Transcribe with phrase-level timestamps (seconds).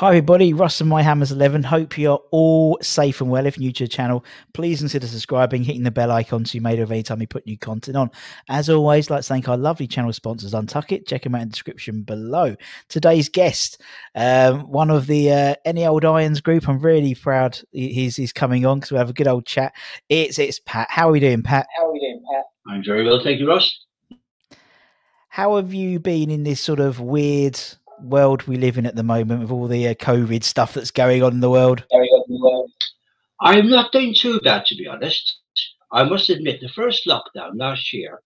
[0.00, 1.62] Hi everybody, Russ and My Hammers 11.
[1.62, 3.44] Hope you're all safe and well.
[3.44, 6.80] If new to the channel, please consider subscribing, hitting the bell icon so you're made
[6.80, 8.10] of any time we put new content on.
[8.48, 11.06] As always, like to thank our lovely channel sponsors, UNTUCKit.
[11.06, 12.56] Check them out in the description below.
[12.88, 13.82] Today's guest,
[14.14, 16.66] um, one of the uh, Any Old Irons group.
[16.66, 19.74] I'm really proud he's, he's coming on because we have a good old chat.
[20.08, 20.86] It's it's Pat.
[20.88, 21.66] How are we doing, Pat?
[21.76, 22.49] How are we doing, Pat?
[22.68, 23.84] I'm very well, thank you, Ross.
[25.28, 27.58] How have you been in this sort of weird
[28.02, 31.22] world we live in at the moment with all the uh, COVID stuff that's going
[31.22, 31.84] on in the world?
[33.40, 35.38] I'm not doing too bad, to be honest.
[35.92, 38.20] I must admit, the first lockdown last year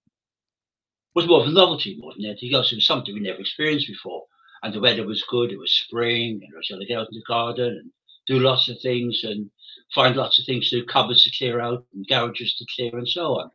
[1.15, 2.73] was more of a novelty more than anything else.
[2.73, 4.25] It was something we never experienced before.
[4.63, 5.53] And the weather was good.
[5.53, 7.91] It was spring, and I was able to get out in the garden and
[8.27, 9.51] do lots of things and
[9.95, 13.09] find lots of things to do, cupboards to clear out and garages to clear and
[13.09, 13.51] so on.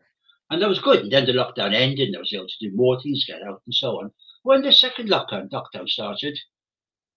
[0.49, 1.01] And that was good.
[1.01, 3.61] And then the lockdown ended, and I was able to do more things, get out
[3.65, 4.11] and so on.
[4.43, 6.39] When the second lockdown lockdown started,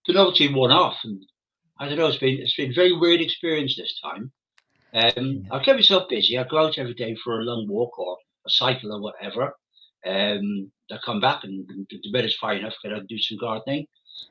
[0.07, 1.23] the novelty worn off, and
[1.79, 2.09] I don't know.
[2.09, 4.33] It's been it's been a very weird experience this time.
[4.95, 6.37] Um, I kept myself busy.
[6.37, 9.55] I go out every day for a long walk or a cycle or whatever.
[10.05, 12.75] Um, I come back and the bed is fine enough.
[12.83, 13.87] Can I do some gardening.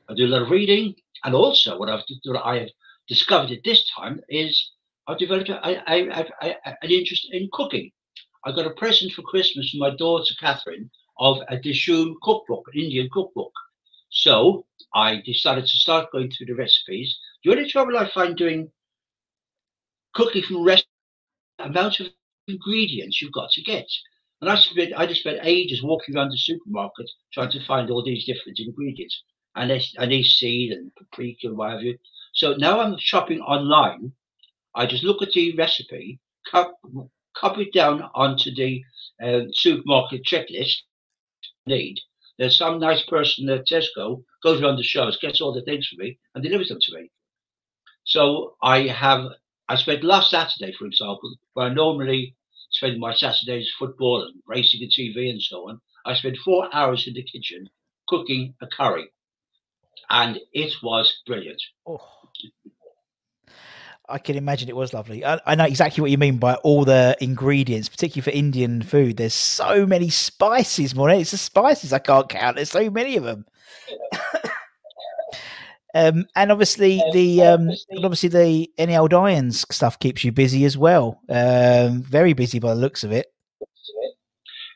[0.08, 2.70] I do a lot of reading, and also what I've what I have
[3.08, 4.72] discovered at this time is
[5.06, 5.96] I've developed a, I, I,
[6.40, 7.90] I, I, an interest in cooking.
[8.44, 12.80] I got a present for Christmas from my daughter Catherine of a Dishoom cookbook, an
[12.80, 13.52] Indian cookbook.
[14.10, 17.16] So I decided to start going through the recipes.
[17.44, 18.70] The only trouble I find doing
[20.14, 20.88] cooking from recipe
[21.58, 22.08] amount of
[22.48, 23.86] ingredients you've got to get.
[24.40, 28.02] And I spent I just spent ages walking around the supermarket trying to find all
[28.04, 29.22] these different ingredients.
[29.54, 29.94] And this
[30.38, 31.98] seed and paprika and what have you.
[32.32, 34.12] So now I'm shopping online.
[34.74, 36.18] I just look at the recipe,
[37.34, 38.82] cop, copy it down onto the
[39.22, 40.82] uh, supermarket checklist
[41.66, 41.98] need.
[42.38, 46.02] There's some nice person at Tesco goes around the shows, gets all the things for
[46.02, 47.10] me, and delivers them to me.
[48.04, 49.26] So I have
[49.68, 52.34] I spent last Saturday, for example, where I normally
[52.70, 55.80] spend my Saturdays football and racing and TV and so on.
[56.04, 57.70] I spent four hours in the kitchen
[58.08, 59.08] cooking a curry,
[60.10, 61.62] and it was brilliant.
[61.86, 62.00] Oh.
[64.08, 65.24] I can imagine it was lovely.
[65.24, 69.16] I, I, know exactly what you mean by all the ingredients, particularly for Indian food.
[69.16, 71.08] There's so many spices, more.
[71.10, 72.56] It's the spices I can't count.
[72.56, 73.46] There's so many of them.
[75.94, 77.70] um, and obviously the um,
[78.02, 81.20] obviously the any old irons stuff keeps you busy as well.
[81.28, 83.32] Um, very busy by the looks of it.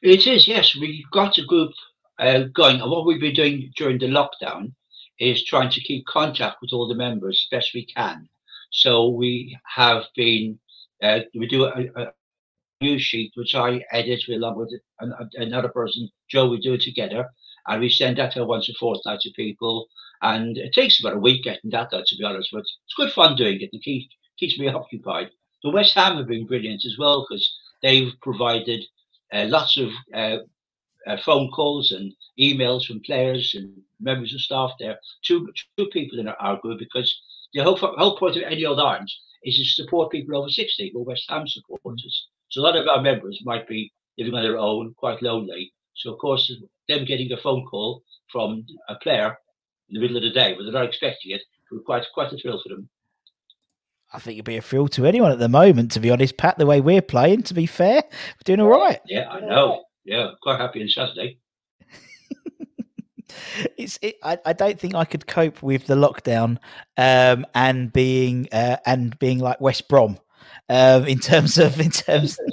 [0.03, 0.77] It is, yes.
[0.77, 1.73] We've got a group
[2.19, 2.81] uh, going.
[2.81, 4.73] And what we've been doing during the lockdown
[5.19, 8.29] is trying to keep contact with all the members best we can.
[8.71, 10.59] So we have been,
[11.03, 12.13] uh, we do a, a
[12.81, 17.29] news sheet, which I edit along with an, another person, Joe, we do it together.
[17.69, 19.89] And we send that out once a fortnight to people.
[20.23, 23.13] And it takes about a week getting that out, to be honest, but it's good
[23.13, 24.09] fun doing it and keep,
[24.39, 25.31] keeps me occupied.
[25.63, 27.53] The West Ham have been brilliant as well because
[27.83, 28.85] they've provided
[29.33, 30.39] uh, lots of uh,
[31.07, 36.19] uh, phone calls and emails from players and members of staff there to two people
[36.19, 37.21] in our group because
[37.53, 41.05] the whole, whole point of Any Old Irons is to support people over 60 or
[41.05, 42.29] West Ham supporters.
[42.51, 45.73] So a lot of our members might be living on their own, quite lonely.
[45.95, 46.53] So of course,
[46.89, 49.37] them getting a phone call from a player
[49.89, 52.37] in the middle of the day when they're not expecting it, was quite quite a
[52.37, 52.89] thrill for them.
[54.13, 56.59] I think it'd be a thrill to anyone at the moment, to be honest, Pat.
[56.59, 59.01] The way we're playing, to be fair, we're doing all right.
[59.07, 59.85] Yeah, I know.
[60.05, 61.39] Yeah, quite happy on Saturday.
[63.77, 66.59] It's it, I, I don't think I could cope with the lockdown
[66.97, 70.19] um, and being uh, and being like West Brom
[70.69, 72.39] um, in terms of in terms.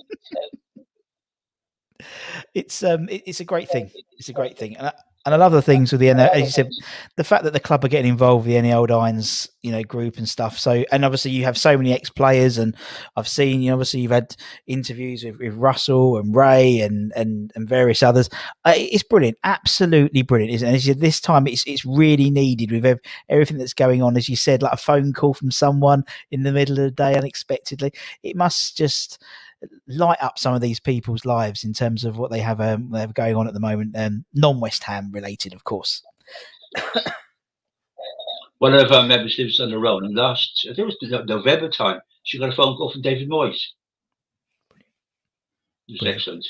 [2.54, 3.92] it's um it, it's a great thing.
[4.18, 4.94] It's a great thing, and I,
[5.26, 6.70] and I love the things with the as you said,
[7.16, 9.82] the fact that the club are getting involved with the Any Old Irons, you know,
[9.82, 10.60] group and stuff.
[10.60, 12.76] So, and obviously you have so many ex players, and
[13.16, 14.36] I've seen, you know, obviously you've had
[14.68, 18.30] interviews with, with Russell and Ray and and and various others.
[18.66, 20.76] Uh, it's brilliant, absolutely brilliant, isn't it?
[20.76, 23.00] As you said, this time it's it's really needed with ev-
[23.30, 24.18] everything that's going on.
[24.18, 27.16] As you said, like a phone call from someone in the middle of the day
[27.16, 27.94] unexpectedly,
[28.24, 29.24] it must just
[29.88, 33.00] light up some of these people's lives in terms of what they have um, they
[33.00, 36.02] have going on at the moment, um, non West Ham related, of course.
[38.60, 41.70] One of our members lives on the road, and last I think it was November
[41.70, 43.60] time, she got a phone call from David Moyes.
[45.88, 46.48] It was excellent.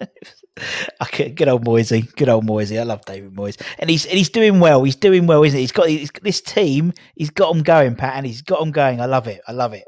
[1.02, 2.78] okay, good old Moisey, good old Moisey.
[2.78, 4.84] I love David Moyes, and he's and he's doing well.
[4.84, 5.62] He's doing well, isn't he?
[5.62, 6.92] He's got he's, this team.
[7.16, 9.00] He's got them going, Pat, and he's got them going.
[9.00, 9.40] I love it.
[9.48, 9.84] I love it.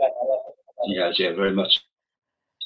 [0.87, 1.79] Yes, yeah, very much.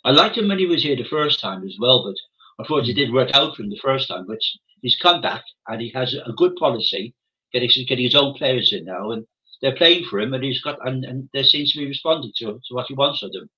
[0.05, 2.17] I liked him when he was here the first time as well, but
[2.58, 4.25] unfortunately, it didn't work out for him the first time.
[4.26, 4.38] But
[4.82, 7.14] he's come back and he has a good policy,
[7.52, 9.26] getting getting his own players in now, and
[9.61, 12.46] they're playing for him, and he's got and, and there seems to be responding to,
[12.46, 13.49] to what he wants of them.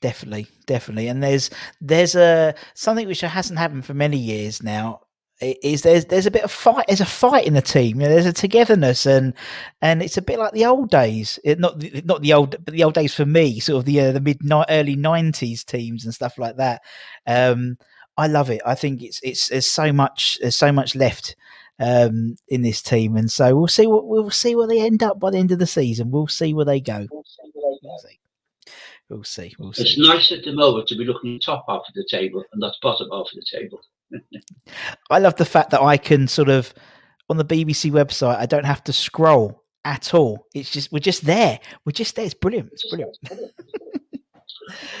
[0.00, 1.50] Definitely, definitely, and there's
[1.80, 5.02] there's a something which hasn't happened for many years now
[5.40, 8.12] is there's there's a bit of fight there's a fight in the team you know,
[8.12, 9.34] there's a togetherness and
[9.82, 11.38] and it's a bit like the old days.
[11.44, 14.00] It, not the, not the old but the old days for me sort of the
[14.00, 14.38] uh, the mid
[14.68, 16.82] early 90s teams and stuff like that.
[17.26, 17.78] Um
[18.16, 18.60] i love it.
[18.66, 21.36] I think it's it's there's so much there's so much left
[21.78, 23.16] um in this team.
[23.16, 25.60] And so we'll see what we'll see where they end up by the end of
[25.60, 26.10] the season.
[26.10, 27.06] We'll see where they go.
[27.10, 28.18] We'll see we'll see.
[29.08, 29.82] We'll see, we'll see.
[29.82, 32.74] it's nice at the moment to be looking top half of the table and not
[32.82, 33.80] bottom half of the table
[35.10, 36.72] I love the fact that I can sort of
[37.28, 38.36] on the BBC website.
[38.36, 40.46] I don't have to scroll at all.
[40.54, 41.58] It's just we're just there.
[41.84, 42.24] We're just there.
[42.24, 42.70] It's brilliant.
[42.72, 43.16] It's brilliant.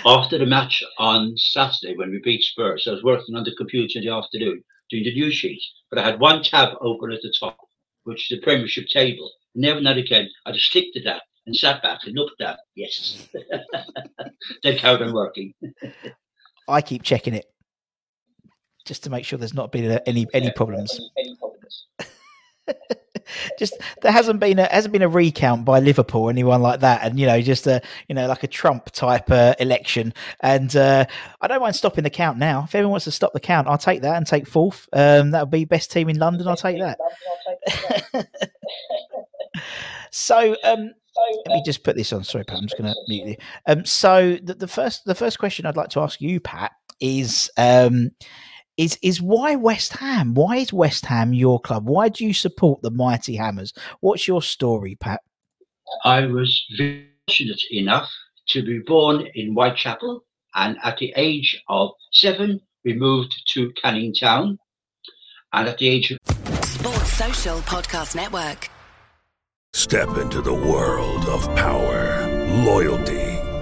[0.06, 3.98] After the match on Saturday when we beat Spurs, I was working on the computer
[3.98, 5.60] in the afternoon doing the news sheet,
[5.90, 7.58] but I had one tab open at the top,
[8.04, 9.30] which is the Premiership table.
[9.54, 12.58] Never and again, I just clicked to that and sat back and looked at that.
[12.74, 13.28] yes.
[14.62, 15.52] then carried on working.
[16.66, 17.46] I keep checking it
[18.88, 20.98] just to make sure there's not been any any problems.
[21.16, 21.86] Any, problems.
[23.58, 27.02] just there hasn't been a hasn't been a recount by Liverpool, or anyone like that,
[27.04, 30.12] and you know, just a you know like a Trump type uh, election.
[30.40, 31.04] And uh,
[31.40, 32.64] I don't mind stopping the count now.
[32.64, 34.88] If anyone wants to stop the count, I'll take that and take fourth.
[34.92, 36.48] Um, that'll be best team in London.
[36.48, 36.98] I'll take that.
[40.10, 40.56] so.
[40.64, 40.92] Um,
[41.46, 42.22] let me just put this on.
[42.22, 42.58] Sorry, Pat.
[42.58, 43.36] I'm just going to mute you.
[43.66, 46.70] Um, so the, the first, the first question I'd like to ask you, Pat,
[47.00, 48.12] is um,
[48.78, 50.34] is is why West Ham?
[50.34, 51.86] Why is West Ham your club?
[51.86, 53.74] Why do you support the mighty Hammers?
[54.00, 55.20] What's your story, Pat?
[56.04, 58.08] I was fortunate enough
[58.50, 64.14] to be born in Whitechapel, and at the age of seven, we moved to Canning
[64.14, 64.58] Town,
[65.52, 66.18] and at the age of
[66.64, 68.70] Sports Social Podcast Network.
[69.74, 72.26] Step into the world of power,
[72.64, 73.27] loyalty,